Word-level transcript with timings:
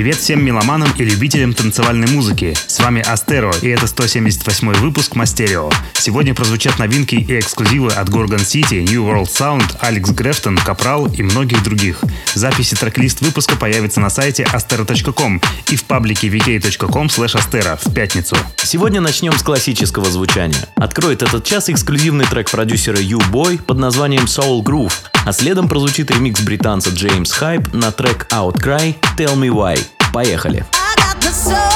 Привет 0.00 0.16
всем 0.16 0.42
меломанам 0.42 0.88
и 0.96 1.04
любителям 1.04 1.52
танцевальной 1.52 2.08
музыки. 2.08 2.54
С 2.66 2.80
вами 2.80 3.02
Астеро, 3.02 3.52
и 3.60 3.68
это 3.68 3.86
178 3.86 4.72
выпуск 4.76 5.14
Мастерио. 5.14 5.70
Сегодня 5.92 6.34
прозвучат 6.34 6.78
новинки 6.78 7.16
и 7.16 7.38
эксклюзивы 7.38 7.92
от 7.92 8.08
Gorgon 8.08 8.38
City, 8.38 8.80
New 8.80 9.04
World 9.04 9.26
Sound, 9.26 9.76
Алекс 9.80 10.08
Грефтон, 10.08 10.56
Капрал 10.56 11.04
и 11.08 11.22
многих 11.22 11.62
других. 11.62 12.02
Записи 12.32 12.76
трек-лист 12.76 13.20
выпуска 13.20 13.56
появится 13.56 14.00
на 14.00 14.08
сайте 14.08 14.44
astero.com 14.44 15.38
и 15.68 15.76
в 15.76 15.84
паблике 15.84 16.28
vk.com 16.28 17.08
astero 17.08 17.78
в 17.84 17.92
пятницу. 17.92 18.38
Сегодня 18.56 19.02
начнем 19.02 19.34
с 19.36 19.42
классического 19.42 20.10
звучания. 20.10 20.66
Откроет 20.76 21.22
этот 21.22 21.44
час 21.44 21.68
эксклюзивный 21.68 22.24
трек 22.24 22.50
продюсера 22.50 22.98
U-Boy 22.98 23.62
под 23.62 23.76
названием 23.76 24.24
Soul 24.24 24.62
Groove, 24.62 24.94
а 25.26 25.32
следом 25.34 25.68
прозвучит 25.68 26.10
ремикс 26.10 26.40
британца 26.40 26.88
Джеймс 26.88 27.32
Хайп 27.32 27.74
на 27.74 27.92
трек 27.92 28.26
Outcry 28.30 28.94
Tell 29.18 29.36
Me 29.36 29.50
Why. 29.50 29.89
Поехали! 30.12 30.64
And 30.72 31.69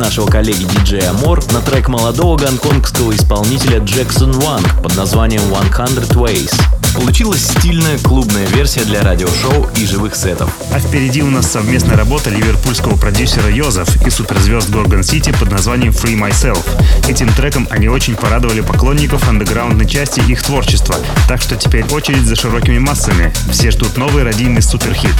нашего 0.00 0.26
коллеги 0.26 0.64
диджея 0.64 1.12
Мор 1.12 1.44
на 1.52 1.60
трек 1.60 1.88
молодого 1.88 2.38
гонконгского 2.38 3.14
исполнителя 3.14 3.80
Джексон 3.80 4.32
Ванг 4.32 4.82
под 4.82 4.96
названием 4.96 5.42
100 5.42 5.56
Ways. 6.14 6.52
Получилась 6.94 7.44
стильная 7.44 7.98
клубная 7.98 8.46
версия 8.46 8.80
для 8.80 9.02
радиошоу 9.02 9.68
и 9.76 9.84
живых 9.84 10.16
сетов. 10.16 10.50
А 10.72 10.80
впереди 10.80 11.22
у 11.22 11.30
нас 11.30 11.50
совместная 11.50 11.96
работа 11.96 12.30
ливерпульского 12.30 12.96
продюсера 12.96 13.50
Йозеф 13.50 14.04
и 14.06 14.10
суперзвезд 14.10 14.70
Горгон 14.70 15.02
Сити 15.02 15.34
под 15.38 15.52
названием 15.52 15.92
Free 15.92 16.18
Myself. 16.18 16.64
Этим 17.06 17.30
треком 17.34 17.68
они 17.70 17.88
очень 17.88 18.16
порадовали 18.16 18.62
поклонников 18.62 19.28
андеграундной 19.28 19.86
части 19.86 20.20
их 20.20 20.42
творчества, 20.42 20.96
так 21.28 21.42
что 21.42 21.56
теперь 21.56 21.84
очередь 21.92 22.24
за 22.24 22.36
широкими 22.36 22.78
массами. 22.78 23.32
Все 23.50 23.70
ждут 23.70 23.98
новый 23.98 24.24
родийный 24.24 24.62
суперхит. 24.62 25.14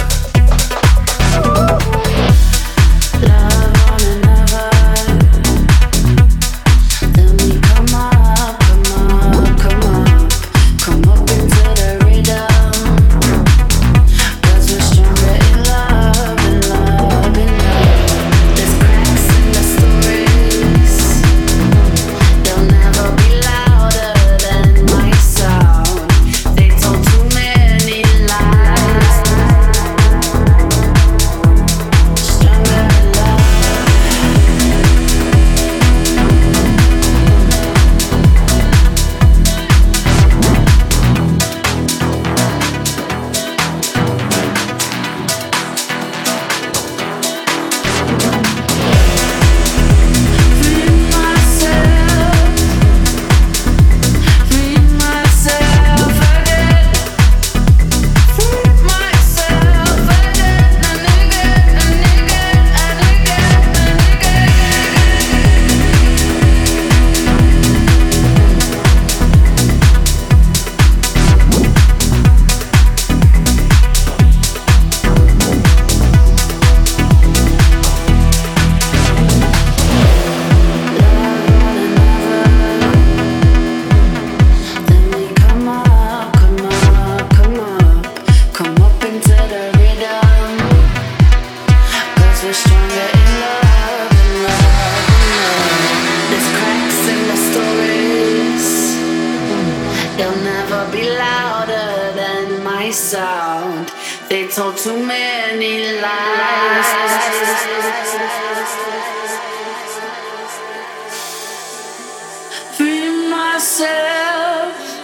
myself, 113.81 115.01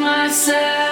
myself. 0.00 0.83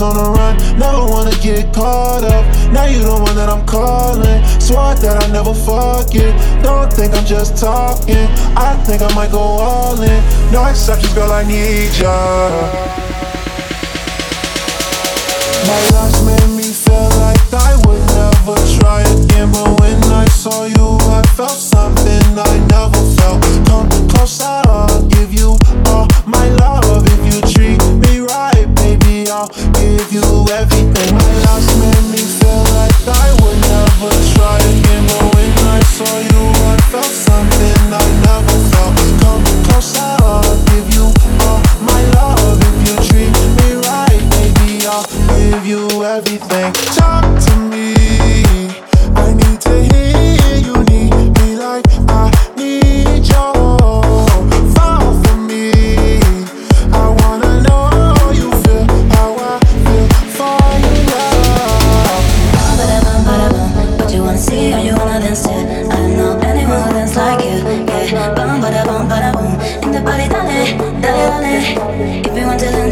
on 0.00 0.14
the 0.16 0.30
run. 0.30 0.56
Never 0.78 1.06
wanna 1.06 1.36
get 1.38 1.72
caught 1.72 2.24
up. 2.24 2.44
Now 2.72 2.86
you 2.86 2.98
the 2.98 3.12
one 3.12 3.36
that 3.36 3.48
I'm 3.48 3.64
calling. 3.66 4.42
Swore 4.58 4.94
that 4.94 5.22
I 5.22 5.26
never 5.30 5.54
forget. 5.54 6.34
Don't 6.62 6.92
think 6.92 7.14
I'm 7.14 7.24
just 7.24 7.56
talking. 7.56 8.26
I 8.56 8.74
think 8.86 9.02
I 9.02 9.14
might 9.14 9.30
go 9.30 9.38
all 9.38 10.00
in. 10.00 10.20
No 10.50 10.64
exceptions, 10.66 11.14
girl, 11.14 11.30
I 11.30 11.44
need 11.44 11.94
ya. 11.98 12.10
My 15.68 15.80
locks 15.94 16.20
made 16.26 16.50
me 16.56 16.66
feel 16.72 17.08
like 17.22 17.42
I 17.52 17.78
would 17.86 18.02
never 18.18 18.56
try 18.80 19.02
again. 19.02 19.52
But 19.52 19.78
when 19.78 20.02
I 20.10 20.26
saw 20.26 20.64
you, 20.64 20.98
I 21.12 21.22
felt 21.36 21.58
something 21.58 22.38
I 22.38 22.58
never. 22.70 22.93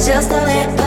just 0.04 0.32
a 0.32 0.44
little 0.44 0.81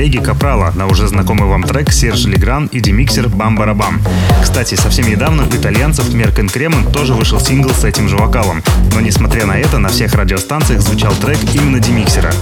коллеги 0.00 0.16
Капрала 0.16 0.72
на 0.76 0.86
уже 0.86 1.08
знакомый 1.08 1.46
вам 1.46 1.62
трек 1.62 1.92
Серж 1.92 2.24
Легран 2.24 2.68
и 2.72 2.80
демиксер 2.80 3.28
«Бам 3.28 3.54
Барабам». 3.54 4.00
Кстати, 4.42 4.74
совсем 4.74 5.06
недавно 5.06 5.42
у 5.42 5.54
итальянцев 5.54 6.14
Меркен 6.14 6.48
Кремен 6.48 6.90
тоже 6.90 7.12
вышел 7.12 7.38
сингл 7.38 7.68
с 7.68 7.84
этим 7.84 8.08
же 8.08 8.16
вокалом. 8.16 8.62
Но 8.94 9.02
несмотря 9.02 9.44
на 9.44 9.58
это, 9.58 9.76
на 9.76 9.90
всех 9.90 10.14
радиостанциях 10.14 10.80
звучал 10.80 11.12
трек 11.16 11.36
именно 11.52 11.80
демиксера. 11.80 12.32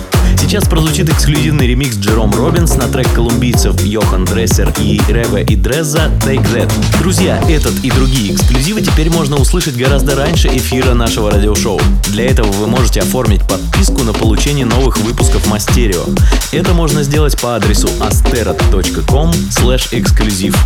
Сейчас 0.40 0.68
прозвучит 0.68 1.09
эксклюзивный 1.11 1.66
ремикс 1.66 1.96
Джером 1.96 2.33
Робинс 2.33 2.77
на 2.77 2.87
трек 2.88 3.12
колумбийцев 3.12 3.85
Йохан 3.85 4.24
Дрессер 4.24 4.72
и 4.79 5.01
Рева 5.09 5.38
и 5.38 5.57
Дреза 5.57 6.11
«Take 6.24 6.46
That». 6.55 6.72
Друзья, 7.01 7.42
этот 7.48 7.74
и 7.83 7.90
другие 7.90 8.33
эксклюзивы 8.33 8.81
теперь 8.81 9.11
можно 9.11 9.37
услышать 9.37 9.77
гораздо 9.77 10.14
раньше 10.14 10.48
эфира 10.48 10.94
нашего 10.94 11.31
радиошоу. 11.31 11.81
Для 12.07 12.27
этого 12.27 12.51
вы 12.53 12.68
можете 12.68 13.01
оформить 13.01 13.42
подписку 13.48 14.05
на 14.05 14.12
получение 14.12 14.64
новых 14.64 14.98
выпусков 14.98 15.46
Мастерио. 15.48 16.05
Это 16.53 16.72
можно 16.72 17.03
сделать 17.03 17.38
по 17.40 17.57
адресу 17.57 17.88
astera.com 18.01 19.31
slash 19.31 19.88
эксклюзив. 19.90 20.57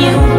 you. 0.00 0.29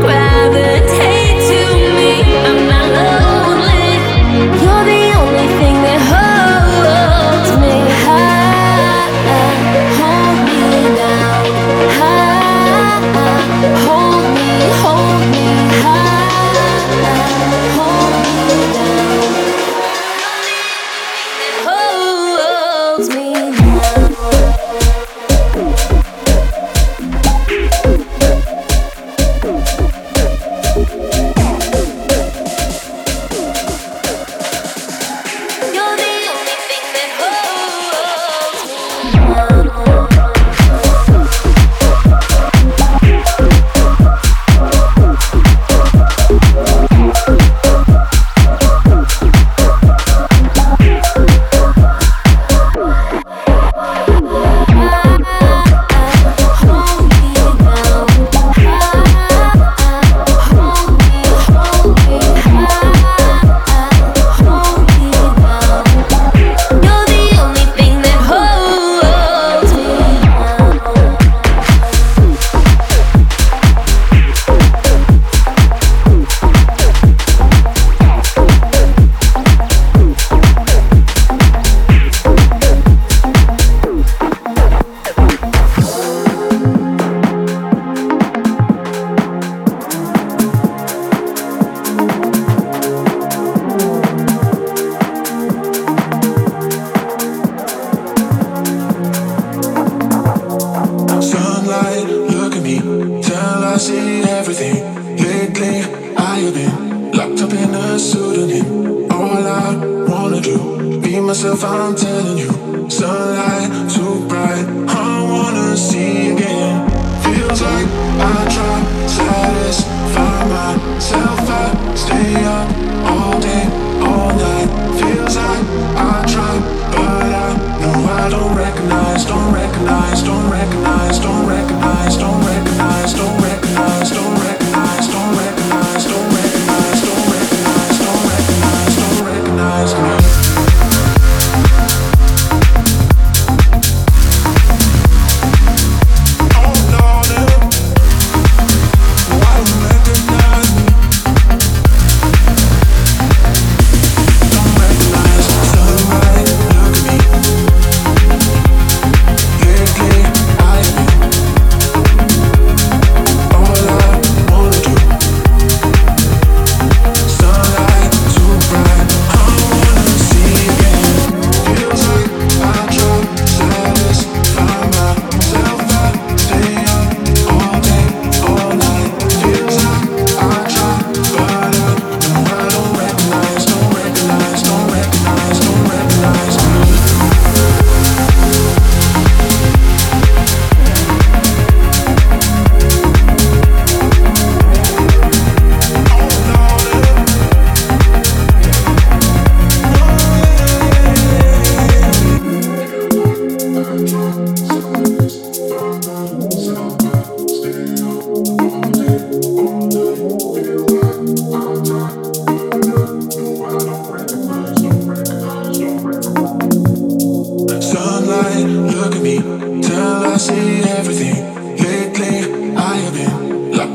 Myself, 111.31 111.63
I'm 111.63 111.95
telling 111.95 112.37
you. 112.39 112.49
Sunlight 112.89 113.89
too 113.89 114.27
bright, 114.27 114.65
I 114.89 115.23
wanna 115.31 115.77
see 115.77 116.31
again. 116.31 116.89
Feels 117.23 117.61
like 117.61 117.87
I 118.19 118.39
try, 118.51 118.77
satisfy 119.07 120.35
myself. 120.51 121.39
I 121.49 121.95
stay 121.95 122.35
up 122.43 122.67
all 123.13 123.39
day, 123.39 123.63
all 124.03 124.31
night. 124.43 124.67
Feels 124.99 125.37
like 125.37 125.65
I 125.95 126.25
try, 126.33 126.53
but 126.91 127.31
I 127.45 127.49
know 127.79 127.99
I 128.11 128.29
don't 128.29 128.53
recognize, 128.53 129.23
don't 129.23 129.53
recognize, 129.53 130.21
don't 130.23 130.51
recognize, 130.51 131.17
don't 131.19 131.47
recognize, 131.47 132.17
don't 132.17 132.43
recognize, 132.43 133.13
don't 133.13 133.13
recognize, 133.13 133.13
don't 133.13 133.41
recognize, 133.41 134.00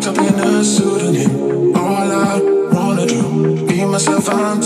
up 0.07 0.19
in 0.19 0.39
a 0.39 0.63
pseudonym. 0.63 1.75
All 1.75 2.13
I 2.13 2.41
wanna 2.73 3.07
do, 3.07 3.67
be 3.67 3.85
myself, 3.85 4.29
I'm 4.29 4.61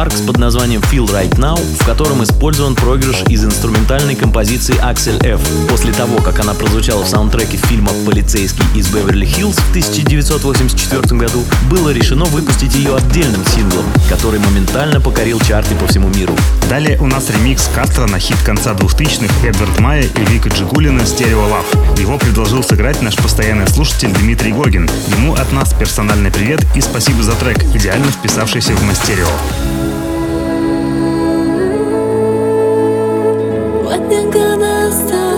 Parks 0.00 0.24
под 0.24 0.38
названием 0.38 0.80
Feel 0.80 1.04
Right 1.08 1.34
Now, 1.36 1.60
в 1.78 1.84
котором 1.84 2.24
использован 2.24 2.74
проигрыш 2.74 3.22
из 3.28 3.44
инструментальной 3.44 4.14
композиции 4.14 4.74
Axel 4.76 5.22
F. 5.22 5.42
После 5.68 5.92
того, 5.92 6.22
как 6.22 6.40
она 6.40 6.54
прозвучала 6.54 7.04
в 7.04 7.06
саундтреке 7.06 7.58
фильма 7.58 7.92
«Полицейский 8.06 8.64
из 8.74 8.88
Беверли-Хиллз» 8.88 9.56
в 9.56 9.70
1984 9.70 11.02
году, 11.18 11.44
было 11.70 11.90
решено 11.90 12.24
выпустить 12.24 12.74
ее 12.76 12.96
отдельным 12.96 13.44
синглом, 13.44 13.84
который 14.08 14.40
моментально 14.40 15.02
покорил 15.02 15.38
чарты 15.40 15.74
по 15.74 15.86
всему 15.86 16.08
миру. 16.08 16.34
Далее 16.70 16.98
у 16.98 17.06
нас 17.06 17.28
ремикс 17.28 17.68
Кастро 17.74 18.06
на 18.06 18.18
хит 18.18 18.38
конца 18.42 18.72
2000-х 18.72 19.46
Эдвард 19.46 19.80
Майя 19.80 20.04
и 20.04 20.24
Вика 20.30 20.48
Джигулина 20.48 21.02
Stereo 21.02 21.46
Love. 21.46 22.00
Его 22.00 22.16
предложил 22.16 22.62
сыграть 22.62 23.02
наш 23.02 23.16
постоянный 23.16 23.68
слушатель 23.68 24.14
Дмитрий 24.14 24.52
Гогин. 24.52 24.88
Ему 25.08 25.34
от 25.34 25.52
нас 25.52 25.74
персональный 25.74 26.30
привет 26.30 26.64
и 26.74 26.80
спасибо 26.80 27.22
за 27.22 27.32
трек, 27.32 27.62
идеально 27.74 28.10
вписавшийся 28.10 28.72
в 28.72 28.82
мастерио. 28.84 29.89
than 34.10 34.28
good 34.28 34.92
stop. 34.92 35.29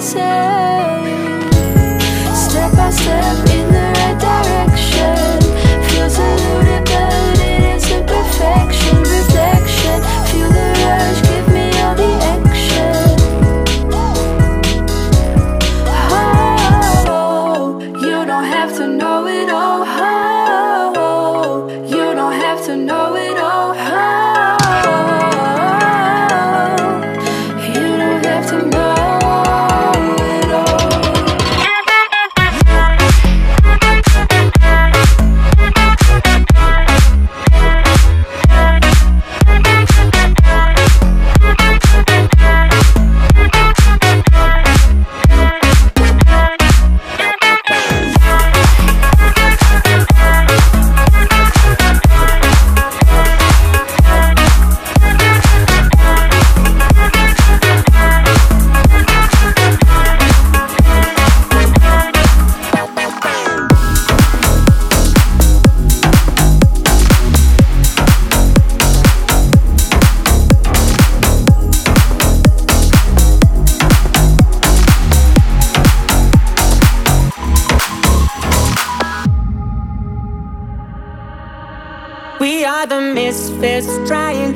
say 0.00 1.04
Step 2.34 2.72
by 2.76 2.90
step 2.90 3.47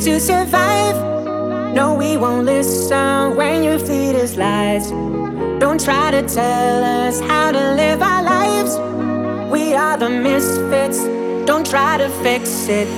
to 0.04 0.18
survive. 0.18 0.96
No, 1.74 1.94
we 1.94 2.16
won't 2.16 2.44
listen 2.44 3.36
when 3.36 3.62
you 3.62 3.78
feed 3.78 4.16
us 4.16 4.36
lies. 4.36 4.90
Don't 5.60 5.80
try 5.80 6.10
to 6.10 6.22
tell 6.22 6.82
us 6.82 7.20
how 7.20 7.52
to 7.52 7.74
live 7.74 8.02
our 8.02 8.24
lives. 8.24 8.76
We 9.52 9.74
are 9.74 9.96
the 9.96 10.10
misfits. 10.10 10.98
Don't 11.46 11.64
try 11.64 11.98
to 11.98 12.08
fix 12.24 12.66
it. 12.68 12.88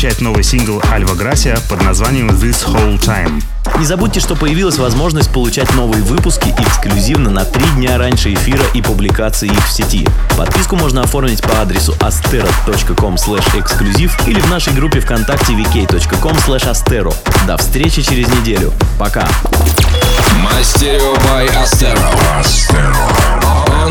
прозвучать 0.00 0.22
новый 0.22 0.42
сингл 0.42 0.82
Альва 0.90 1.14
Грасия 1.14 1.58
под 1.68 1.82
названием 1.82 2.30
This 2.30 2.66
Whole 2.66 2.98
Time. 2.98 3.42
Не 3.78 3.84
забудьте, 3.84 4.18
что 4.18 4.34
появилась 4.34 4.78
возможность 4.78 5.30
получать 5.30 5.70
новые 5.74 6.02
выпуски 6.02 6.54
эксклюзивно 6.58 7.28
на 7.28 7.44
три 7.44 7.66
дня 7.76 7.98
раньше 7.98 8.32
эфира 8.32 8.64
и 8.72 8.80
публикации 8.80 9.48
их 9.48 9.66
в 9.66 9.70
сети. 9.70 10.08
Подписку 10.38 10.76
можно 10.76 11.02
оформить 11.02 11.42
по 11.42 11.60
адресу 11.60 11.92
astero.com 12.00 13.16
эксклюзив 13.16 14.26
или 14.26 14.40
в 14.40 14.48
нашей 14.48 14.72
группе 14.72 15.00
ВКонтакте 15.00 15.52
vk.com 15.52 16.32
astero. 16.32 17.14
До 17.46 17.58
встречи 17.58 18.00
через 18.00 18.28
неделю. 18.28 18.72
Пока. 18.98 19.28
Мастерио 20.42 21.12
by 21.26 21.46
Astero. 21.62 22.10
Astero. 22.38 22.96
On 23.84 23.90